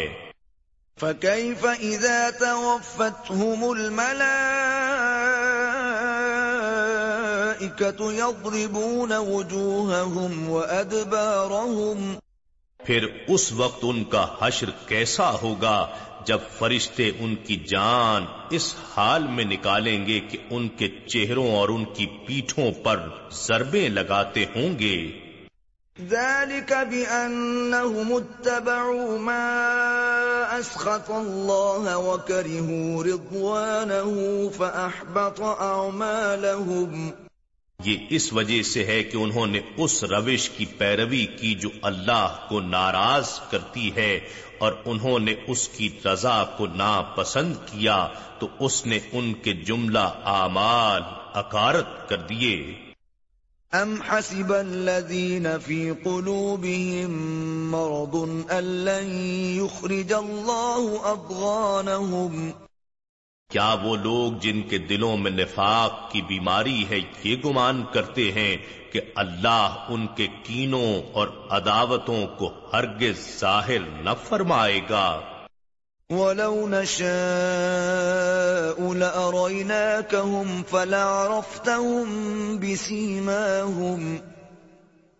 فَكَيْفَ 1.00 1.66
إِذَا 1.80 2.30
تَوَفَّتْهُمُ 2.38 3.60
الْمَلَائِكَةُ 3.76 4.40
يَضْرِبُونَ 8.12 9.12
وُجُوهَهُمْ 9.28 10.48
وَأَدْبَارَهُمْ 10.48 12.29
پھر 12.84 13.06
اس 13.28 13.52
وقت 13.52 13.78
ان 13.82 14.04
کا 14.04 14.26
حشر 14.40 14.70
کیسا 14.86 15.30
ہوگا 15.42 15.88
جب 16.26 16.38
فرشتے 16.58 17.10
ان 17.18 17.34
کی 17.34 17.56
جان 17.56 18.24
اس 18.50 18.74
حال 18.96 19.26
میں 19.26 19.44
نکالیں 19.44 20.06
گے 20.06 20.20
کہ 20.20 20.38
ان 20.50 20.68
کے 20.68 20.88
چہروں 21.06 21.50
اور 21.56 21.68
ان 21.68 21.84
کی 21.84 22.06
پیٹھوں 22.06 22.70
پر 22.82 23.08
ضربیں 23.32 23.88
لگاتے 23.88 24.44
ہوں 24.44 24.78
گے۔ 24.78 25.12
ذلك 25.98 26.72
بأنهم 26.90 28.12
اتبعوا 28.12 29.18
ما 29.18 29.48
أسخط 30.58 31.10
الله 31.10 31.96
وكرهوا 31.96 33.04
رضوانه 33.04 34.14
فأحبط 34.48 35.40
أعمالهم 35.40 37.12
یہ 37.84 38.06
اس 38.10 38.32
وجہ 38.32 38.62
سے 38.62 38.84
ہے 38.84 39.02
کہ 39.02 39.16
انہوں 39.16 39.46
نے 39.46 39.60
اس 39.76 40.04
روش 40.04 40.48
کی 40.50 40.64
پیروی 40.78 41.24
کی 41.26 41.54
جو 41.54 41.68
اللہ 41.82 42.36
کو 42.48 42.60
ناراض 42.60 43.38
کرتی 43.50 43.90
ہے 43.96 44.12
اور 44.58 44.72
انہوں 44.84 45.18
نے 45.18 45.34
اس 45.46 45.68
کی 45.68 45.88
رضا 46.04 46.44
کو 46.56 46.66
ناپسند 46.66 47.54
کیا 47.66 48.06
تو 48.38 48.48
اس 48.58 48.86
نے 48.86 48.98
ان 49.12 49.32
کے 49.42 49.52
جملہ 49.52 50.06
اعمال 50.32 51.02
اکارت 51.34 52.08
کر 52.08 52.16
دیے۔ 52.28 52.56
ام 53.72 53.94
حسب 54.02 54.52
الذين 54.52 55.46
في 55.58 55.92
قلوبهم 56.04 57.10
مرض 57.70 58.16
ان 58.50 58.64
لن 58.84 59.12
يخرج 59.56 60.12
الله 60.12 61.12
اضغانهم 61.12 62.69
کیا 63.50 63.76
وہ 63.82 63.96
لوگ 63.96 64.38
جن 64.38 64.62
کے 64.62 64.78
دلوں 64.78 65.16
میں 65.16 65.30
نفاق 65.30 66.10
کی 66.10 66.22
بیماری 66.22 66.84
ہے 66.90 67.00
یہ 67.24 67.36
گمان 67.44 67.84
کرتے 67.92 68.32
ہیں 68.32 68.56
کہ 68.92 69.00
اللہ 69.14 69.84
ان 69.88 70.06
کے 70.16 70.26
کینوں 70.42 71.02
اور 71.12 71.28
عداوتوں 71.50 72.26
کو 72.26 72.52
ہرگز 72.72 73.40
ظاہر 73.40 74.02
نہ 74.02 74.10
فرمائے 74.28 74.80
گا۔ 74.90 75.20
وَلَوْ 76.10 76.68
نَشَاءُ 76.68 78.94
لَأَرَيْنَاكَهُمْ 78.94 80.62
فَلَعْرَفْتَهُمْ 80.70 82.58
بِسِيمَاهُمْ 82.58 84.16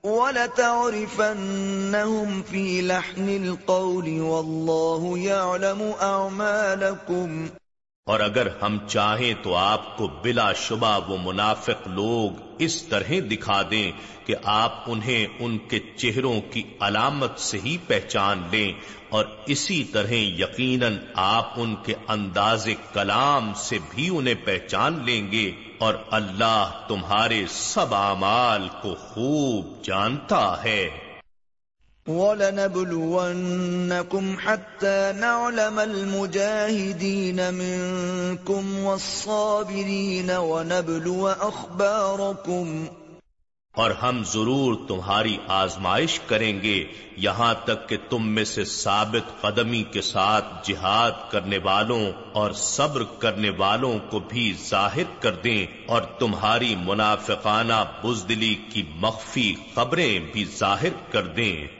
وَلَتَعْرِفَنَّهُمْ 0.05 2.43
فِي 2.51 2.81
لَحْنِ 2.81 3.43
الْقَوْلِ 3.43 4.19
وَاللَّهُ 4.19 5.19
يَعْلَمُ 5.19 5.93
أَعْمَالَكُمْ 6.03 7.60
اور 8.11 8.21
اگر 8.21 8.49
ہم 8.63 8.79
چاہیں 8.87 9.35
تو 9.43 9.55
آپ 9.57 9.97
کو 9.97 10.09
بلا 10.23 10.53
شبہ 10.53 10.99
وہ 11.09 11.17
منافق 11.23 11.89
لوگ 11.89 12.55
اس 12.59 12.83
طرح 12.83 13.13
دکھا 13.31 13.63
دیں 13.71 13.93
کہ 14.25 14.35
آپ 14.45 14.85
انہیں 14.87 15.27
ان 15.39 15.59
کے 15.59 15.79
چہروں 15.97 16.41
کی 16.51 16.63
علامت 16.81 17.39
سے 17.39 17.59
ہی 17.65 17.77
پہچان 17.87 18.43
لیں 18.51 18.73
اور 19.09 19.25
اسی 19.47 19.85
طرح 19.85 20.13
یقیناً 20.13 20.97
آپ 21.15 21.53
ان 21.57 21.75
کے 21.83 21.95
انداز 22.09 22.69
کلام 22.93 23.53
سے 23.57 23.79
بھی 23.91 24.09
انہیں 24.13 24.35
پہچان 24.45 25.03
لیں 25.05 25.33
گے 25.33 25.53
اور 25.79 25.95
اللہ 26.11 26.71
تمہارے 26.89 27.45
سب 27.49 27.95
اعمال 27.95 28.69
کو 28.83 28.95
خوب 28.95 29.85
جانتا 29.85 30.65
ہے۔ 30.65 31.10
وَلَنَبْلُوَنَّكُمْ 32.11 34.35
حَتَّى 34.47 35.21
نَعْلَمَ 35.21 35.81
الْمُجَاهِدِينَ 35.81 37.41
مِنْكُمْ 37.53 38.79
وَالصَّابِرِينَ 38.79 40.33
وَنَبْلُوَ 40.33 41.47
أَخْبَارَكُمْ. 41.47 42.85
اور 43.75 43.91
ہم 43.91 44.25
ضرور 44.25 44.75
تمہاری 44.89 45.37
آزمائش 45.49 46.21
کریں 46.27 46.63
گے 46.63 46.85
یہاں 47.17 47.55
تک 47.65 47.89
کہ 47.89 47.97
تم 48.11 48.29
میں 48.29 48.45
سے 48.45 48.65
ثابت 48.65 49.43
قدمی 49.43 49.83
کے 49.83 50.03
ساتھ 50.03 50.69
جہاد 50.69 51.13
کرنے 51.31 51.59
والوں 51.59 52.13
اور 52.33 52.51
صبر 52.51 53.03
کرنے 53.19 53.51
والوں 53.51 53.99
کو 54.11 54.19
بھی 54.19 54.55
ظاہر 54.69 55.21
کر 55.21 55.35
دیں 55.35 55.67
اور 55.87 56.03
تمہاری 56.03 56.75
منافقانہ 56.85 57.85
بزدلی 58.05 58.55
کی 58.55 58.83
مخفی 58.97 59.55
خبریں 59.75 60.21
بھی 60.33 60.45
ظاہر 60.45 61.13
کر 61.13 61.27
دیں۔ 61.27 61.80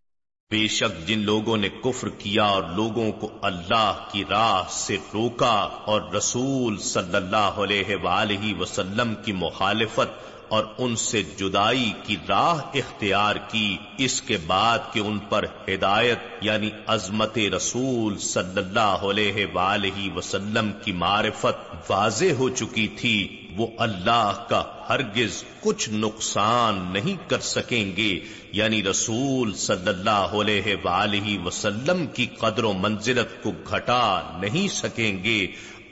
بے 0.51 0.67
شک 0.67 0.95
جن 1.07 1.19
لوگوں 1.19 1.55
نے 1.57 1.67
کفر 1.83 2.09
کیا 2.17 2.45
اور 2.45 2.63
لوگوں 2.75 3.11
کو 3.11 3.29
اللہ 3.41 3.99
کی 4.11 4.23
راہ 4.29 4.63
سے 4.69 4.97
روکا 5.13 5.53
اور 5.85 6.01
رسول 6.13 6.77
صلی 6.85 7.15
اللہ 7.15 7.61
علیہ 7.63 7.95
وآلہ 8.03 8.53
وسلم 8.59 9.13
کی 9.25 9.33
مخالفت 9.35 10.19
اور 10.51 10.63
ان 10.77 10.95
سے 10.95 11.21
جدائی 11.37 11.91
کی 12.03 12.15
راہ 12.29 12.59
اختیار 12.75 13.35
کی، 13.51 13.77
اس 13.97 14.21
کے 14.21 14.37
بعد 14.47 14.79
کہ 14.93 14.99
ان 14.99 15.19
پر 15.29 15.45
ہدایت 15.67 16.25
یعنی 16.41 16.69
عظمت 16.87 17.37
رسول 17.53 18.17
صلی 18.23 18.59
اللہ 18.59 19.05
علیہ 19.09 19.45
وآلہ 19.53 20.09
وسلم 20.15 20.71
کی 20.83 20.91
معرفت 20.97 21.89
واضح 21.89 22.33
ہو 22.39 22.49
چکی 22.55 22.87
تھی، 22.97 23.15
وہ 23.57 23.67
اللہ 23.77 24.45
کا 24.49 24.63
ہرگز 24.89 25.43
کچھ 25.61 25.89
نقصان 25.91 26.85
نہیں 26.93 27.15
کر 27.29 27.39
سکیں 27.45 27.95
گے 27.97 28.11
یعنی 28.53 28.81
رسول 28.83 29.53
صلی 29.57 29.89
اللہ 29.89 30.35
علیہ 30.39 30.75
وآلہ 30.83 31.37
وسلم 31.45 32.05
کی 32.13 32.25
قدر 32.39 32.63
و 32.63 32.73
منزلت 32.77 33.41
کو 33.43 33.51
گھٹا 33.67 34.03
نہیں 34.39 34.67
سکیں 34.73 35.23
گے 35.23 35.39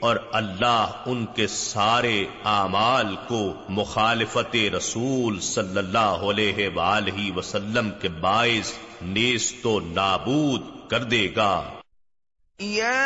اور 0.00 0.16
اللہ 0.32 1.02
ان 1.06 1.26
کے 1.26 1.46
سارے 1.46 2.26
اعمال 2.44 3.14
کو 3.28 3.52
مخالفت 3.68 4.56
رسول 4.76 5.40
صلی 5.40 5.78
اللہ 5.78 6.26
علیہ 6.30 6.68
وآلہ 6.68 7.36
وسلم 7.36 7.90
کے 8.00 8.08
باعث 8.08 8.72
نیست 9.02 9.66
و 9.66 9.80
نابود 9.80 10.62
کر 10.88 11.04
دے 11.04 11.28
گا۔ 11.36 11.62
یا 12.58 12.96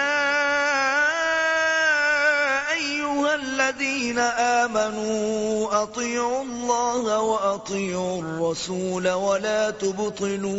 الذين 3.35 4.19
آمنوا 4.19 5.83
أطيعوا 5.83 6.43
الله 6.43 7.21
وأطيعوا 7.21 8.23
الرسول 8.23 9.09
ولا 9.09 9.71
تبطلوا 9.71 10.53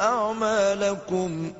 أعمالكم 0.00 1.52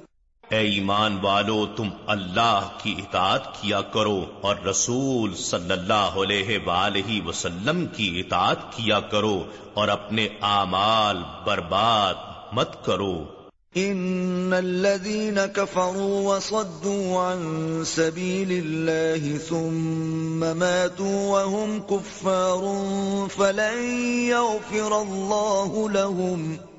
اے 0.50 0.58
ایمان 0.58 1.18
والو، 1.22 1.66
تم 1.66 1.88
اللہ 2.06 2.68
کی 2.82 2.94
اطاعت 2.98 3.60
کیا 3.60 3.80
کرو 3.80 4.24
اور 4.40 4.56
رسول 4.56 5.34
صلی 5.34 5.72
اللہ 5.72 6.16
علیہ 6.22 6.58
وآلہ 6.66 7.26
وسلم 7.26 7.86
کی 7.86 8.20
اطاعت 8.20 8.76
کیا 8.76 9.00
کرو 9.00 9.44
اور 9.74 9.88
اپنے 9.88 10.28
اعمال 10.42 11.16
برباد 11.46 12.14
مت 12.52 12.84
کرو۔ 12.84 13.24
ان 13.74 14.52
الذين 14.56 15.38
كفروا 15.56 16.36
وصدوا 16.36 17.20
عن 17.20 17.82
سبيل 17.86 18.52
الله 18.64 19.38
ثم 19.38 20.40
ماتوا 20.58 21.42
وهم 21.42 21.78
كفار 21.90 22.64
فلن 23.36 23.84
يغفر 24.24 24.96
الله 25.02 25.90
لهم 25.90 26.69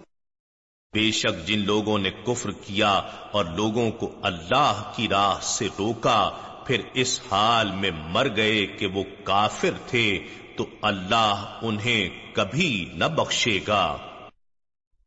بے 0.96 1.12
شک 1.12 1.48
جن 1.48 1.60
لوگوں 1.66 2.00
نے 2.00 2.10
کفر 2.10 2.52
کیا 2.52 3.02
اور 3.32 3.46
لوگوں 3.46 3.92
کو 3.92 4.12
اللہ 4.22 4.92
کی 4.96 5.08
راہ 5.08 5.40
سے 5.42 5.68
روکا، 5.80 6.30
پھر 6.68 6.82
اس 6.94 7.20
حال 7.32 7.72
میں 7.72 7.92
مر 8.10 8.28
گئے 8.36 8.66
کہ 8.66 8.88
وہ 8.88 9.04
کافر 9.24 9.70
تھے، 9.88 10.20
تو 10.58 10.66
اللہ 10.82 11.60
انہیں 11.62 12.10
کبھی 12.34 12.90
نہ 12.94 13.06
بخشے 13.06 13.60
گا۔ 13.68 13.98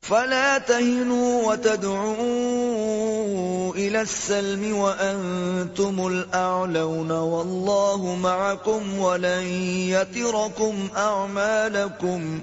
فلا 0.02 0.58
تهنوا 0.66 1.52
وتدعوا 1.52 2.24
إلى 3.76 4.00
السلم 4.00 4.76
وأنتم 4.76 6.06
الأعلون 6.06 7.10
والله 7.10 8.16
معكم 8.16 8.98
ولن 8.98 9.46
يتركم 9.88 10.86
أعمالكم 10.96 12.38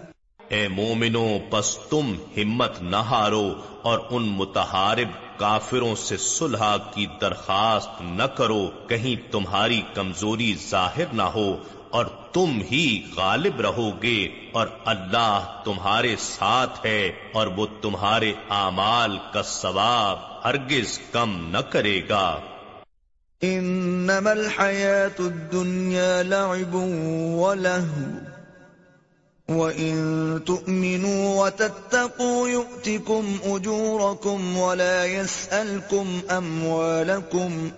اے 0.51 0.67
مومنو، 0.67 1.37
پس 1.49 1.77
تم 1.89 2.13
ہمت 2.37 2.81
نہ 2.81 2.95
ہارو 2.95 3.53
اور 3.81 3.99
ان 4.09 4.23
متحارب 4.23 5.39
کافروں 5.39 5.95
سے 5.95 6.17
صلح 6.17 6.77
کی 6.93 7.05
درخواست 7.21 8.01
نہ 8.01 8.23
کرو۔ 8.23 8.69
کہیں 8.87 9.31
تمہاری 9.31 9.81
کمزوری 9.93 10.55
ظاہر 10.69 11.13
نہ 11.13 11.21
ہو 11.21 11.57
اور 11.89 12.05
تم 12.05 12.61
ہی 12.71 13.01
غالب 13.15 13.61
رہو 13.61 13.91
گے 14.03 14.27
اور 14.51 14.67
اللہ 14.85 15.61
تمہارے 15.63 16.15
ساتھ 16.19 16.85
ہے 16.85 17.11
اور 17.33 17.47
وہ 17.47 17.67
تمہارے 17.81 18.33
اعمال 18.49 19.17
کا 19.33 19.41
ثواب 19.41 20.19
ہرگز 20.45 20.99
کم 21.11 21.49
نہ 21.49 21.57
کرے 21.57 22.01
گا۔ 22.09 22.39
انما 23.41 24.29
الحیات 24.29 25.19
الدنیا 25.19 26.21
لعب 26.21 26.75
ولہو 26.75 28.30
وَإِن 29.57 30.39
تُؤْمِنُوا 30.45 31.45
وَتَتَّقُوا 31.45 32.49
يُؤْتِكُمْ 32.49 33.35
أُجُورَكُمْ 33.45 34.57
وَلَا 34.57 35.05
يَسْأَلْكُمْ 35.05 36.19
أَمْوَالَكُمْ 36.29 37.69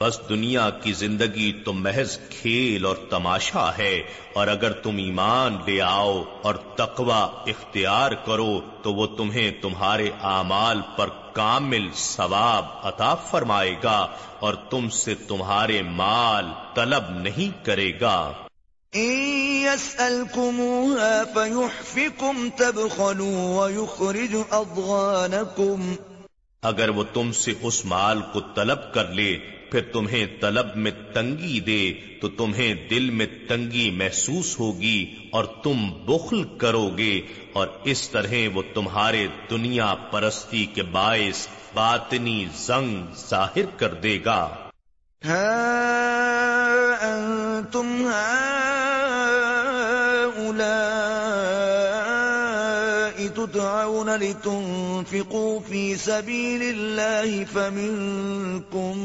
بس 0.00 0.20
دنیا 0.28 0.70
کی 0.70 0.92
زندگی 0.92 1.52
تو 1.64 1.72
محض 1.72 2.18
کھیل 2.30 2.84
اور 2.84 2.96
تماشا 3.10 3.70
ہے 3.78 4.02
اور 4.32 4.46
اگر 4.46 4.72
تم 4.72 4.96
ایمان 4.96 5.56
لے 5.66 5.82
آؤ 5.82 6.22
اور 6.42 6.54
تقوی 6.54 7.50
اختیار 7.50 8.12
کرو 8.12 8.60
تو 8.82 8.94
وہ 8.94 9.06
تمہیں 9.06 9.50
تمہارے 9.62 10.10
اعمال 10.22 10.80
پر 10.96 11.08
کامل 11.32 11.88
ثواب 11.94 12.64
عطا 12.82 13.14
فرمائے 13.14 13.76
گا 13.82 14.06
اور 14.40 14.54
تم 14.54 14.88
سے 14.88 15.14
تمہارے 15.14 15.82
مال 15.82 16.46
طلب 16.74 17.10
نہیں 17.10 17.66
کرے 17.66 17.92
گا۔ 18.00 18.32
يسألكموها 19.64 21.24
فيحفكم 21.34 22.48
تبخلوا 22.56 23.64
ويخرج 23.64 24.36
أضغانكم. 24.50 25.92
اگر 26.62 26.88
وہ 26.88 27.04
تم 27.12 27.32
سے 27.32 27.52
اس 27.62 27.84
مال 27.84 28.20
کو 28.32 28.40
طلب 28.54 28.94
کر 28.94 29.08
لے، 29.08 29.38
پھر 29.70 29.80
تمہیں 29.92 30.26
طلب 30.40 30.66
میں 30.76 30.90
تنگی 31.14 31.60
دے، 31.60 31.92
تو 32.20 32.28
تمہیں 32.28 32.74
دل 32.74 33.10
میں 33.10 33.26
تنگی 33.48 33.90
محسوس 33.90 34.60
ہوگی 34.60 35.14
اور 35.32 35.44
تم 35.44 35.90
بخل 36.06 36.44
کرو 36.58 36.90
گے، 36.98 37.20
اور 37.52 37.66
اس 37.84 38.08
طرح 38.08 38.34
وہ 38.54 38.62
تمہارے 38.74 39.26
دنیا 39.50 39.94
پرستی 39.94 40.66
کے 40.66 40.82
باعث 40.82 41.46
باطنی 41.74 42.46
زنگ 42.56 43.04
ظاہر 43.28 43.76
کر 43.76 43.94
دے 43.94 44.18
گا۔ 44.24 44.61
ہاں 45.24 45.82
انتم 47.02 47.88
تدعون 53.46 54.16
لتنفقوا 54.16 55.60
في 55.60 55.96
سبيل 55.96 56.62
الله 56.62 57.44
فمنكم 57.44 58.98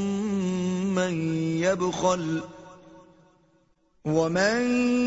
من 0.95 1.13
يبخل 1.61 2.41
ومن 4.05 4.61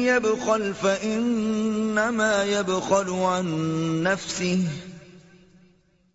يبخل 0.04 0.74
فإنما 0.74 2.44
يبخل 2.44 3.10
عن 3.10 3.46
نفسه 4.02 4.62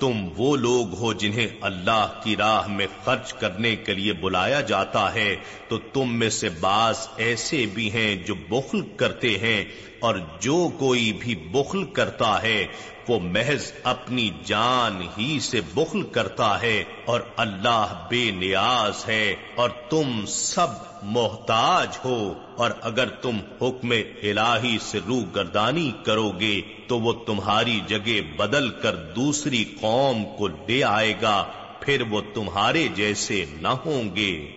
تم 0.00 0.28
وہ 0.36 0.56
لوگ 0.56 0.94
ہو 0.94 1.12
جنہیں 1.12 1.46
اللہ 1.60 2.20
کی 2.24 2.36
راہ 2.36 2.68
میں 2.68 2.86
خرچ 3.04 3.32
کرنے 3.32 3.74
کے 3.76 3.94
لیے 3.94 4.12
بلایا 4.12 4.60
جاتا 4.60 5.02
ہے، 5.14 5.34
تو 5.68 5.78
تم 5.92 6.18
میں 6.18 6.30
سے 6.30 6.48
بعض 6.60 7.06
ایسے 7.16 7.64
بھی 7.74 7.90
ہیں 7.92 8.14
جو 8.26 8.34
بخل 8.48 8.80
کرتے 8.96 9.36
ہیں، 9.38 9.64
اور 10.00 10.14
جو 10.40 10.56
کوئی 10.78 11.12
بھی 11.12 11.34
بخل 11.50 11.84
کرتا 11.92 12.42
ہے 12.42 12.66
وہ 13.10 13.18
محض 13.20 13.72
اپنی 13.82 14.30
جان 14.44 15.02
ہی 15.18 15.40
سے 15.40 15.60
بخل 15.74 16.02
کرتا 16.02 16.62
ہے 16.62 16.84
اور 17.04 17.20
اللہ 17.36 18.06
بے 18.10 18.30
نیاز 18.30 19.08
ہے 19.08 19.34
اور 19.54 19.70
تم 19.70 20.26
سب 20.26 20.66
محتاج 21.02 21.98
ہو 22.04 22.34
اور 22.56 22.70
اگر 22.80 23.08
تم 23.08 23.38
حکم 23.62 23.90
الہی 24.22 24.78
سے 24.80 24.98
روح 25.06 25.22
گردانی 25.34 25.92
کرو 26.04 26.30
گے 26.30 26.60
تو 26.86 27.00
وہ 27.00 27.12
تمہاری 27.26 27.80
جگہ 27.86 28.20
بدل 28.36 28.70
کر 28.70 28.96
دوسری 28.96 29.64
قوم 29.80 30.24
کو 30.38 30.48
لے 30.48 30.84
آئے 30.84 31.14
گا، 31.22 31.46
پھر 31.80 32.02
وہ 32.10 32.20
تمہارے 32.34 32.88
جیسے 32.94 33.44
نہ 33.60 33.68
ہوں 33.68 34.16
گے۔ 34.16 34.56